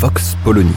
[0.00, 0.70] Vox Polony.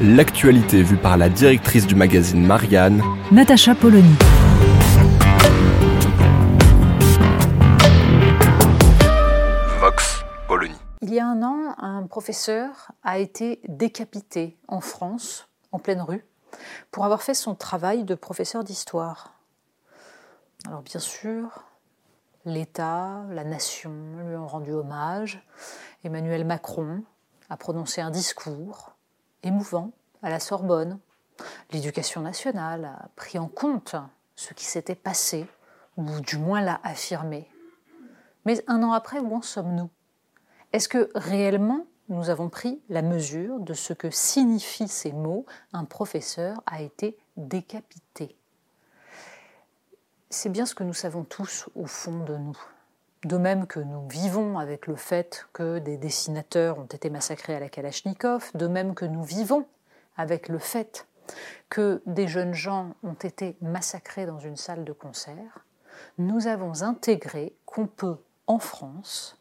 [0.00, 4.16] L'actualité vue par la directrice du magazine Marianne, Natacha Polony.
[9.78, 10.74] Vox Polony.
[11.02, 16.24] Il y a un an, un professeur a été décapité en France, en pleine rue,
[16.90, 19.34] pour avoir fait son travail de professeur d'histoire.
[20.66, 21.62] Alors bien sûr,
[22.44, 23.92] l'État, la nation
[24.26, 25.46] lui ont rendu hommage.
[26.04, 27.02] Emmanuel Macron
[27.50, 28.96] a prononcé un discours
[29.42, 30.98] émouvant à la Sorbonne.
[31.72, 33.96] L'éducation nationale a pris en compte
[34.36, 35.46] ce qui s'était passé,
[35.96, 37.48] ou du moins l'a affirmé.
[38.44, 39.90] Mais un an après, où en sommes-nous?
[40.72, 45.84] Est-ce que réellement nous avons pris la mesure de ce que signifient ces mots Un
[45.84, 48.36] professeur a été décapité.
[50.36, 52.58] C'est bien ce que nous savons tous au fond de nous.
[53.24, 57.60] De même que nous vivons avec le fait que des dessinateurs ont été massacrés à
[57.60, 59.64] la Kalachnikov, de même que nous vivons
[60.16, 61.06] avec le fait
[61.70, 65.64] que des jeunes gens ont été massacrés dans une salle de concert,
[66.18, 69.38] nous avons intégré qu'on peut, en France,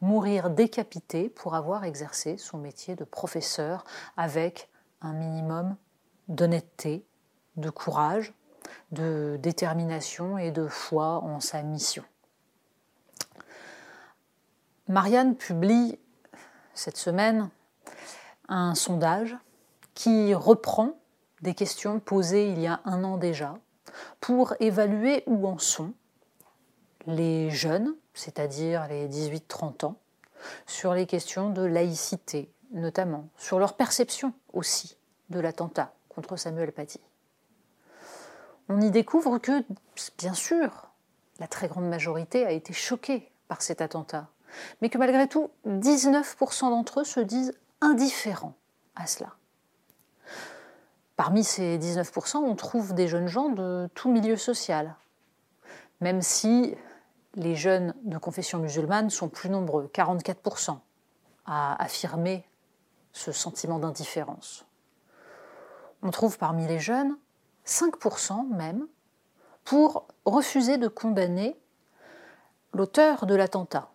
[0.00, 3.84] mourir décapité pour avoir exercé son métier de professeur
[4.16, 5.74] avec un minimum
[6.28, 7.04] d'honnêteté,
[7.56, 8.32] de courage,
[8.92, 12.04] de détermination et de foi en sa mission.
[14.88, 15.98] Marianne publie
[16.74, 17.50] cette semaine
[18.48, 19.36] un sondage
[19.94, 20.98] qui reprend
[21.42, 23.54] des questions posées il y a un an déjà
[24.20, 25.92] pour évaluer où en sont
[27.06, 29.96] les jeunes, c'est-à-dire les 18-30 ans,
[30.66, 34.96] sur les questions de laïcité notamment, sur leur perception aussi
[35.30, 37.00] de l'attentat contre Samuel Paty.
[38.68, 39.64] On y découvre que,
[40.18, 40.88] bien sûr,
[41.38, 44.28] la très grande majorité a été choquée par cet attentat,
[44.80, 48.54] mais que malgré tout, 19% d'entre eux se disent indifférents
[48.96, 49.34] à cela.
[51.16, 54.96] Parmi ces 19%, on trouve des jeunes gens de tout milieu social,
[56.00, 56.74] même si
[57.34, 60.78] les jeunes de confession musulmane sont plus nombreux, 44%,
[61.46, 62.44] à affirmer
[63.12, 64.66] ce sentiment d'indifférence.
[66.02, 67.16] On trouve parmi les jeunes
[67.66, 68.86] 5% même
[69.64, 71.58] pour refuser de condamner
[72.72, 73.90] l'auteur de l'attentat.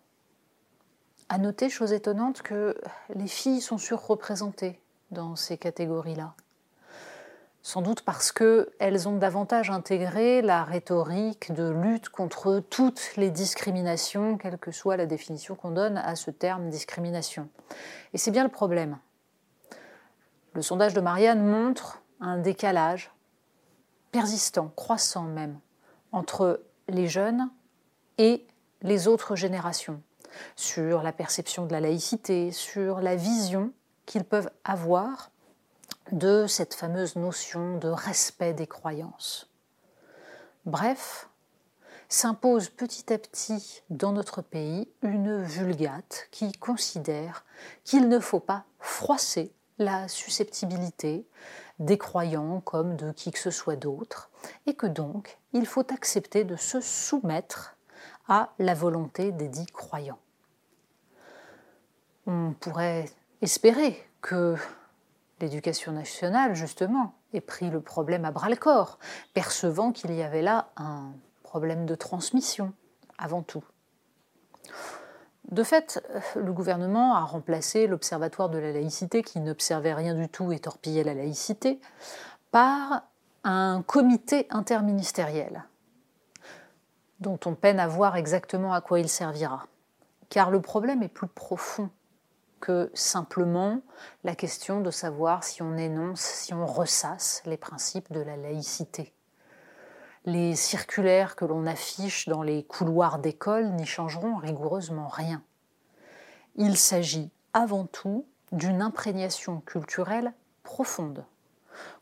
[1.28, 2.78] À noter, chose étonnante, que
[3.14, 6.34] les filles sont surreprésentées dans ces catégories-là
[7.62, 14.36] sans doute parce qu'elles ont davantage intégré la rhétorique de lutte contre toutes les discriminations,
[14.36, 17.48] quelle que soit la définition qu'on donne à ce terme discrimination.
[18.12, 18.98] Et c'est bien le problème.
[20.54, 23.12] Le sondage de Marianne montre un décalage
[24.12, 25.58] persistant, croissant même,
[26.12, 27.50] entre les jeunes
[28.18, 28.46] et
[28.82, 30.00] les autres générations,
[30.56, 33.72] sur la perception de la laïcité, sur la vision
[34.06, 35.30] qu'ils peuvent avoir
[36.10, 39.50] de cette fameuse notion de respect des croyances.
[40.66, 41.28] Bref,
[42.08, 47.44] s'impose petit à petit dans notre pays une vulgate qui considère
[47.84, 51.26] qu'il ne faut pas froisser la susceptibilité
[51.78, 54.30] des croyants comme de qui que ce soit d'autre,
[54.66, 57.76] et que donc il faut accepter de se soumettre
[58.28, 60.18] à la volonté des dits croyants.
[62.26, 63.10] On pourrait
[63.40, 64.56] espérer que
[65.42, 69.00] L'éducation nationale, justement, ait pris le problème à bras-le-corps,
[69.34, 71.10] percevant qu'il y avait là un
[71.42, 72.72] problème de transmission,
[73.18, 73.64] avant tout.
[75.52, 76.02] De fait,
[76.34, 81.04] le gouvernement a remplacé l'Observatoire de la laïcité, qui n'observait rien du tout et torpillait
[81.04, 81.78] la laïcité,
[82.50, 83.02] par
[83.44, 85.64] un comité interministériel,
[87.20, 89.66] dont on peine à voir exactement à quoi il servira.
[90.30, 91.90] Car le problème est plus profond
[92.60, 93.82] que simplement
[94.24, 99.12] la question de savoir si on énonce, si on ressasse les principes de la laïcité.
[100.24, 105.42] Les circulaires que l'on affiche dans les couloirs d'école n'y changeront rigoureusement rien.
[106.54, 110.32] Il s'agit avant tout d'une imprégnation culturelle
[110.62, 111.24] profonde,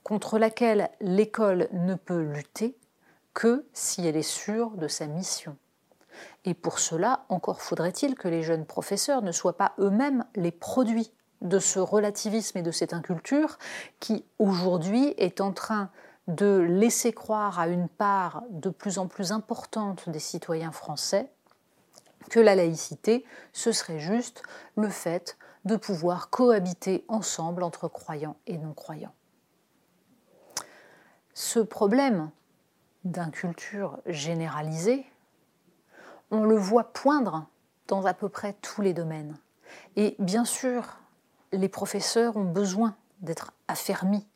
[0.03, 2.77] contre laquelle l'école ne peut lutter
[3.33, 5.57] que si elle est sûre de sa mission.
[6.45, 11.11] Et pour cela, encore faudrait-il que les jeunes professeurs ne soient pas eux-mêmes les produits
[11.41, 13.57] de ce relativisme et de cette inculture
[13.99, 15.91] qui, aujourd'hui, est en train
[16.27, 21.31] de laisser croire à une part de plus en plus importante des citoyens français
[22.29, 24.43] que la laïcité, ce serait juste
[24.77, 29.15] le fait de pouvoir cohabiter ensemble entre croyants et non-croyants.
[31.35, 32.31] Ce problème
[33.05, 35.07] d'inculture généralisée,
[36.31, 37.47] on le voit poindre
[37.89, 39.37] dans à peu près tous les domaines.
[39.97, 40.99] Et bien sûr,
[41.53, 44.27] les professeurs ont besoin d'être affermis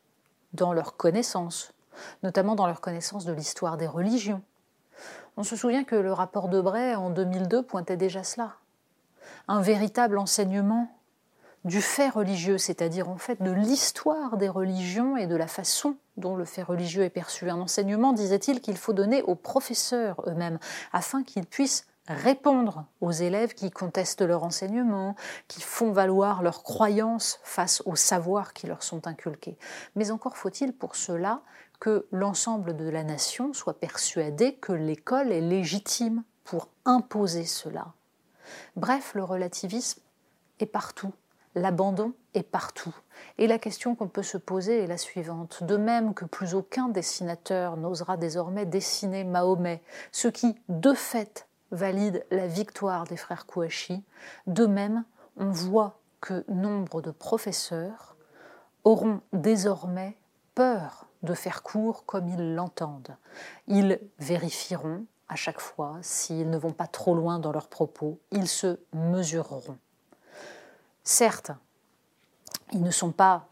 [0.53, 1.73] dans leur connaissance,
[2.23, 4.41] notamment dans leur connaissance de l'histoire des religions.
[5.37, 8.55] On se souvient que le rapport de Bray en 2002 pointait déjà cela.
[9.47, 10.89] Un véritable enseignement
[11.65, 16.35] du fait religieux, c'est-à-dire en fait de l'histoire des religions et de la façon dont
[16.35, 17.49] le fait religieux est perçu.
[17.49, 20.59] Un enseignement, disait-il, qu'il faut donner aux professeurs eux-mêmes,
[20.93, 25.15] afin qu'ils puissent répondre aux élèves qui contestent leur enseignement,
[25.47, 29.57] qui font valoir leurs croyances face aux savoirs qui leur sont inculqués.
[29.95, 31.41] Mais encore faut-il pour cela
[31.79, 37.93] que l'ensemble de la nation soit persuadé que l'école est légitime pour imposer cela.
[38.75, 40.01] Bref, le relativisme
[40.59, 41.13] est partout
[41.55, 42.93] l'abandon est partout.
[43.37, 45.63] Et la question qu'on peut se poser est la suivante.
[45.63, 49.81] De même que plus aucun dessinateur n'osera désormais dessiner Mahomet,
[50.11, 54.03] ce qui, de fait, valide la victoire des frères Kouachi,
[54.47, 55.05] de même,
[55.37, 58.15] on voit que nombre de professeurs
[58.83, 60.17] auront désormais
[60.55, 63.15] peur de faire cours comme ils l'entendent.
[63.67, 68.47] Ils vérifieront à chaque fois s'ils ne vont pas trop loin dans leurs propos, ils
[68.47, 69.77] se mesureront.
[71.03, 71.51] Certes,
[72.71, 73.47] ils ne sont pas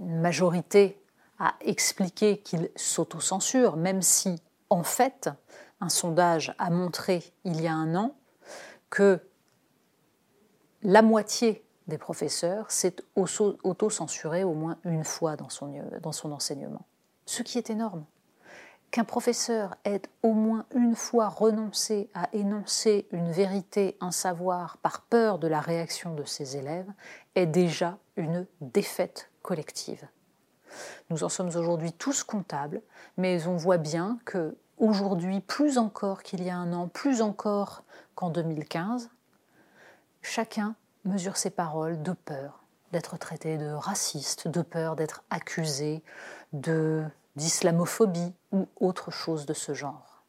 [0.00, 1.00] une majorité
[1.38, 4.40] à expliquer qu'ils s'autocensurent, même si,
[4.70, 5.30] en fait,
[5.80, 8.14] un sondage a montré il y a un an
[8.88, 9.20] que
[10.82, 15.72] la moitié des professeurs s'est auto-censuré au moins une fois dans son,
[16.02, 16.84] dans son enseignement.
[17.26, 18.04] Ce qui est énorme
[18.90, 25.02] qu'un professeur ait au moins une fois renoncé à énoncer une vérité, un savoir par
[25.02, 26.90] peur de la réaction de ses élèves
[27.34, 30.06] est déjà une défaite collective.
[31.10, 32.80] Nous en sommes aujourd'hui tous comptables,
[33.16, 37.82] mais on voit bien que aujourd'hui, plus encore qu'il y a un an, plus encore
[38.14, 39.10] qu'en 2015,
[40.22, 40.74] chacun
[41.06, 42.62] mesure ses paroles de peur
[42.92, 46.02] d'être traité de raciste, de peur d'être accusé
[46.52, 47.04] de
[47.36, 50.24] d'islamophobie ou autre chose de ce genre.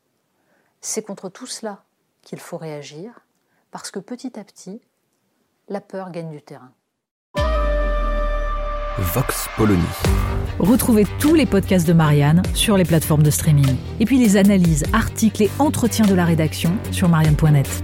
[0.81, 1.83] C'est contre tout cela
[2.21, 3.25] qu'il faut réagir,
[3.71, 4.81] parce que petit à petit,
[5.69, 6.74] la peur gagne du terrain.
[8.97, 9.83] Vox Polony.
[10.59, 13.77] Retrouvez tous les podcasts de Marianne sur les plateformes de streaming.
[14.00, 17.83] Et puis les analyses, articles et entretiens de la rédaction sur marianne.net.